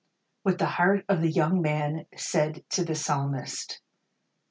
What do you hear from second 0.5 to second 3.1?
THE HEART OF THE YOUNG MAN SAID TO THE